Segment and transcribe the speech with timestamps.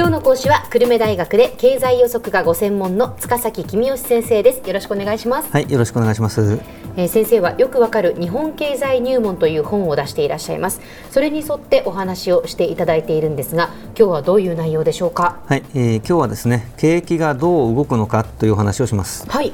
[0.00, 4.66] 今日の講師は久留米大学で経済予測がご専門の塚崎君吉先生です。
[4.66, 5.50] よろしくお願いします。
[5.52, 6.58] はいよろしくお願いします。
[6.96, 10.80] えー、先生はよくわかる日本経済入門という本を出していらっしゃいます。
[11.10, 15.42] それに沿ってお話をしていただいているんですが今日はどういう内容でしょうか？
[15.44, 19.28] はい、えー、今日はですね景気がどう動くのかという話をします。
[19.28, 19.52] はい。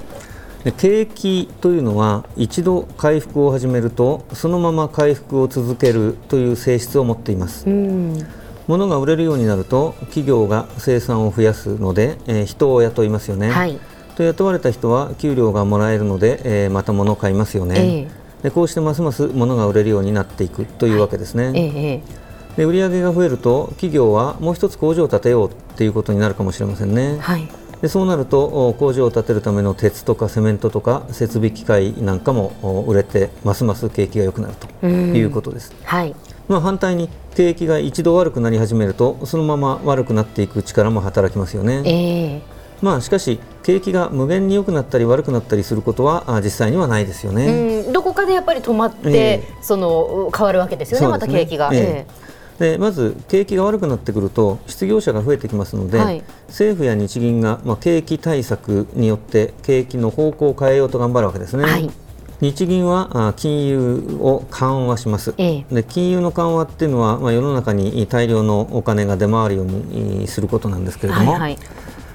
[0.78, 7.66] 景気というのは一度回復を始めるとそのまま回復を続けるという性質を持っています
[8.66, 13.78] 物が売れるようになると企業が生産を増やすので、えー、人を雇いますよね、はい、
[14.16, 21.56] と雇われた人は給料がもらえるので、えー、また物を買いますよね、えー、でこうしてますます物が売れるようになっていくというわけですね、はい。
[21.56, 27.48] えー、で売上が増えると企業はもう一つ工場を建てようということになるかもしれませんね、はい。
[27.80, 35.74] でそうなると工場を建てるための鉄とかセメントとか設備機械なんかも売れてますます景気が良くなるということです。
[35.84, 36.14] はい、
[36.48, 41.82] まあ反対に景気が一度悪くなり始めるとそのまま悪くなっていく力も働きますよね。
[41.84, 42.40] えー、
[42.82, 47.82] まあしかし景気が無限に良くなったり悪くなったりすることは実際にはないですよね。
[47.92, 51.70] どこかでやっぱり止まって、えー、その変わるわけですよね、ねまた景気が。
[51.72, 61.64] えーでまず景気が悪くなってくると失業者が増えてきますので、はい、政府や日銀が、まあ、景気対策によって景気の方向を変えようと頑張るわけですね。
[61.64, 61.90] はい
[62.40, 71.58] 日銀は金融を緩和します、ええ、で金融の緩和っていうのは、まあ、世の中に大量のお金が出回るようにすることなんですけれども、はいはい、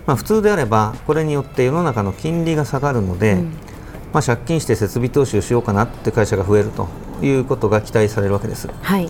[0.05, 3.45] まあ、普通であればこれによって世の中の金利が下がるので、うん、
[4.13, 6.87] まあ、借金して設備投資をしようかなって会社が増えると
[7.23, 8.67] いうことが期待されるわけです。
[8.81, 9.09] はい。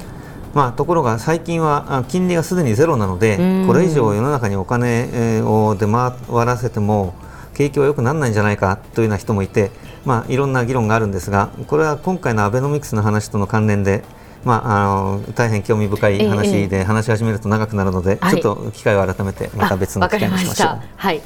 [0.54, 3.38] まあ、ところが最近は金利がすでにゼロなので
[3.68, 6.14] これ以上世の中にお金を出回
[6.46, 7.14] らせても
[7.62, 9.70] 景気は良くならないんじゃないかというような人もいて、
[10.04, 14.04] まあ、いろんな議論があるんですがこれは今回のアベノミクスの話との関連で、
[14.44, 20.82] まあ、あの大変興味深い話で話し始めると長くなるので、ええ、ちょっと機会を改めてまた別の機会にしましょう。
[20.96, 21.22] はい。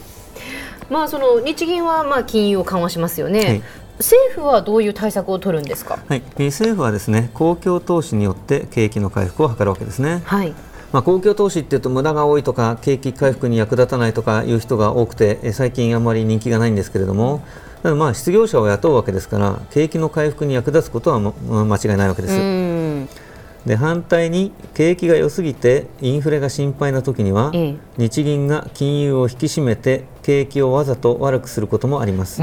[0.89, 3.63] まあ、その日銀はまあ金融を緩和しますよね、はい、
[3.97, 10.21] 政府はどういう対策を取るんですか、はい、政府はですね公共投資によって景気の回復を図るわけですね。
[10.25, 10.53] はい
[10.95, 17.43] まあ、公共投資っていうと無駄が多いとか景気回復に役立たないとかいう人が多くて最近あんまり人気がないんですけれども
[17.83, 23.25] ただまあ失業者を雇うわけですから景気の回復に役立つことは間違いないわけです。
[23.67, 27.51] で反対に景気が良すぎてインフレが心配な時には、
[27.97, 32.41] 日銀が金融を引き締めて景気をわざと悪くすることもあります。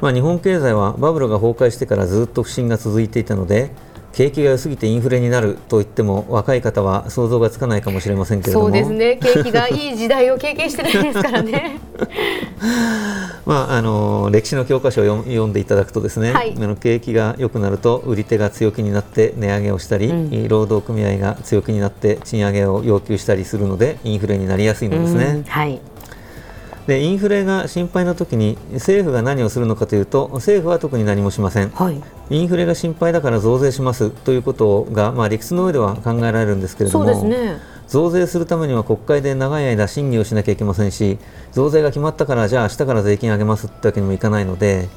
[0.00, 3.72] まあ、日本経済はバブルが崩壊してからずっと不振が続いていたので
[4.16, 8.64] 景気が良すぎてインフレになると言っても若い方は想像がつかないかもしれませんけれども。
[8.64, 9.16] そうですね。
[9.16, 11.78] 景気がいい時代を経験してないですからね。
[13.44, 25.24] まああの歴史の教科書を読んでいただくとですね、はい、あの景気が良くなると売り手が強気になって値上げをしたり、うん、労働組合が強気になって賃上げを要求したりするのでインフレになりやすいのですね。
[25.26, 25.78] うん、はい
[26.86, 37.58] でインフレが心配な時に政府が何をするのかというと政府は特に何もしません、はい、インフレが心配だから増税しますということが、まあ、理屈の上では考えられるんですけれども、ね、
[37.88, 41.18] 増税するためには国会で長い間審議をしなきゃいけませんし
[41.52, 44.88] 増税が決まったからじゃあ明日から税金上げますってわけにもいかないので。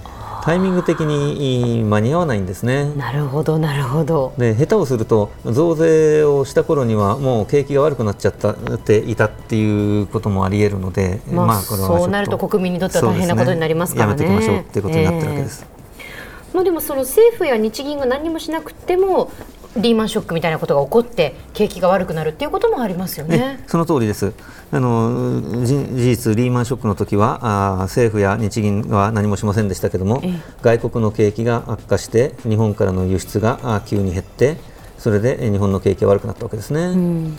[0.42, 2.94] タイミング的に間に合わないんですね。
[2.96, 4.34] なるほどなるほど。
[4.38, 14.16] で下手をすると増税をした頃にはもう景気が悪くなっちゃったっていたっていうこともありえるので、まあ、まあこれはそうなると国民にとっては大変なことになりますからね。
[14.16, 15.66] ねやめていきましょうっていうことになってるわけです。
[15.66, 19.32] えー、まあでもその政府や日銀が何もしなくても
[19.82, 23.64] リーマンショックみたいなことが起こって景気が悪くなるっていうこともありますよね。
[23.68, 24.34] その通りです。
[24.72, 30.22] あの事実リーマンショックの時はあ政府や日銀は何もしませんでしたけども、
[30.62, 34.58] 外国の景気が悪化して日本からの輸出があ急に減って
[34.98, 36.82] それで日本の景気が悪くなったわけですね。
[36.82, 37.38] うん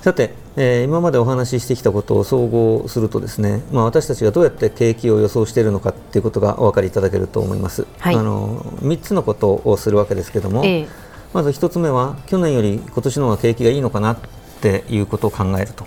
[0.00, 7.84] さて、えー、今までお話ししてきたことを総合するとですね、まあ、私たちがどうやって景気を予想しているのかということがお分かりいただけると思います。
[7.98, 10.88] はい、あの3つのことをするわけですけども、えー
[11.32, 14.18] まず1つ目は去年より今年の方が景気がいいのかなっ
[14.60, 15.86] ていうことを考えると。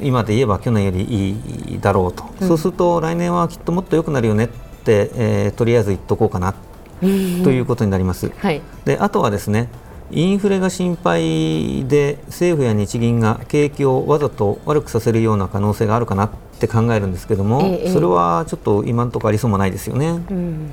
[0.00, 6.54] 今で言えば去年よりいいだろうと、うん、そうすると来年はきっともっと良くなるよねって、えー、とりあえず言っとこうかな
[7.00, 8.30] ということになります。
[8.38, 9.68] はい、であとはですね
[10.10, 20.08] インフレが心配で政府や日銀が景気をわざと悪くさせるような可能性があるかなって考えるんですけども、ええ、それはちょっと今のところありそうもないですよね。
[20.08, 20.70] うん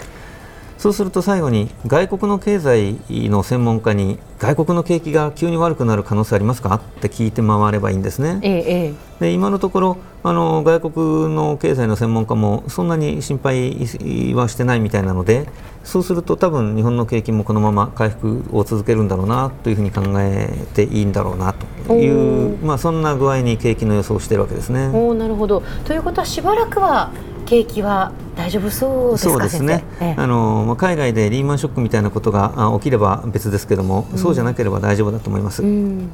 [0.82, 2.98] そうすると最後に外国の経済
[3.30, 8.40] の専門家に外国の景気が急に悪くなる可能性ありますかって聞いて回ればいいんですね。
[8.42, 15.48] ええ、で今のところあの外国の経済の専門家もそんなに心配はしてないみたいなので
[15.84, 21.54] そうすると多分日本の景気もこのまま回復を続けるんだろうなというふうに考えていいんだろうな
[21.88, 24.88] という、まあ、そんな具合に景気の予想をしているわけですね。
[24.88, 27.12] おなるほどということはしばらくは
[27.52, 35.62] 景気は大丈夫そうですそうですね、ええ、あの海外でリーマンショックみたいなことが起きれば別ですけども、うん、そうじゃなければ大丈夫だと思います。
[35.62, 36.10] うん。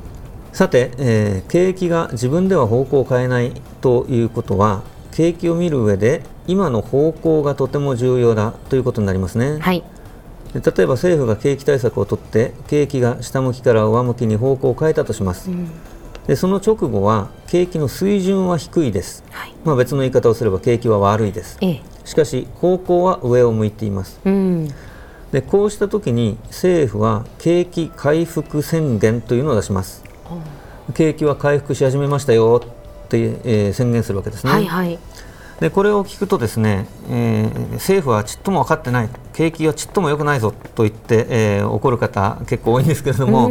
[0.51, 3.51] さて、えー、景気が自分では方向を変えない
[3.81, 4.81] ということは
[5.11, 9.59] 景気を見る上で今の方向がとても重要だということになりますね。
[9.59, 9.83] はい。
[10.55, 15.69] 例えば政府が景気対策を取って景気が下向きから上向きに方向を変えたとします、うん、
[16.27, 24.67] でその直後は景気の水準は低いです、はい、まあ、別の言い方をすれば景気は悪いです、ええ、しかし方向は上を向いています、うん、
[25.31, 30.03] でこうした時に政府は景気回復宣言というのを出します。
[30.93, 34.51] 景気は回復し始めましたよって、えー、宣言するわけですね。
[34.51, 34.97] はいはい、
[35.59, 39.09] でこれを聞くとですね、えー、政府はちっとも分かってない。
[39.33, 43.49] 景気はちっとも良くないぞと言って、えー、怒る方結構多いんですけれども、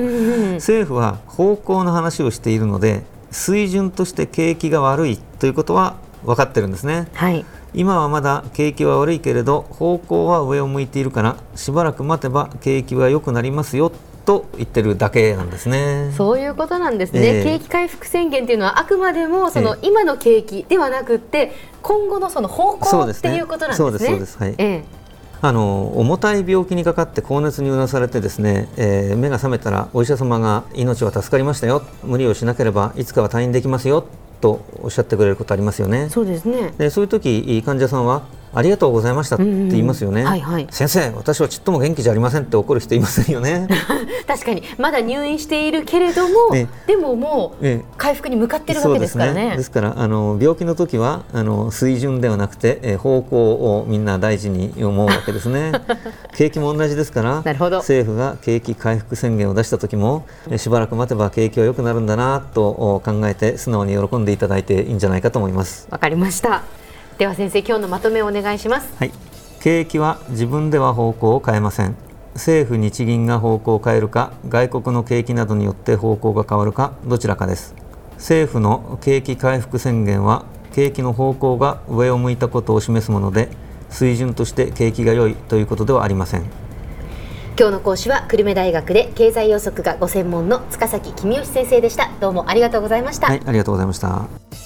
[0.56, 7.08] 政府は方向の話をしているので水準として景気が悪いということは分かってるんですね。
[7.14, 7.44] はい
[7.74, 13.92] 今はまだ景気は悪いけれど方向は上を向いているからしばらく待てば景気は良くなりますよ
[14.24, 16.10] と言ってるだけなんですね。
[16.16, 17.20] そういうことなんですね。
[17.20, 21.52] えー、景気回復宣言っていうのはあくまでもその今の景気ではなくて
[21.82, 23.84] 今後のその方向っていうことなんですね。
[23.84, 24.38] そうです、そうです。
[24.38, 24.54] はい。
[24.58, 25.05] えー
[25.42, 31.82] あの重たい病気にかかって高熱にうなされてですね、えー、目が覚めたらお医者様が命は助かりましたよ。
[32.04, 34.04] 無理をしなければいつかは退院できますよ。
[34.40, 36.08] とおっしゃってくれることありますよね。
[36.10, 36.74] そうですね。
[36.78, 38.22] でそういう時患者さんは
[38.54, 43.68] ありがとうございましたって言いますよね、はいはい、先生私はちっとも元気じゃありませんって怒る人いませんよね。
[44.26, 44.62] 確かに。
[44.78, 55.72] まだ入院しているけれども、ね、でももう回復に向かってるわけですからね、ね、ですからあの病気の時はあの水準ではなくて、え方向をみんな大事に思うわけですね。
[56.36, 60.26] 景気も同じですから政府が景気回復宣言を出した時も
[60.56, 65.88] しばらく待てば景気は良くなるんだなと考えて素直に喜んでいただいていいんじゃないかと思います。
[65.90, 66.62] わかりました
[67.18, 68.94] では先生今日のまとめをお願いします。
[68.98, 69.12] はい。
[69.60, 71.96] 景気は自分では方向を変えません。
[72.34, 77.74] 政府日銀が方向を変えるか外国の景気などによって方向が変わるかどちらかです。
[78.16, 83.48] 政府の景気回復宣言は景気の方向が上を向いたことを示すもので
[83.88, 86.42] 水準として景気が良いということではありません。
[87.58, 92.10] 今日の講師は久留米大学で経済予測がご専門の塚崎公義先生でした。
[92.20, 93.28] どうもありがとうございました。
[93.28, 94.65] はいありがとうございました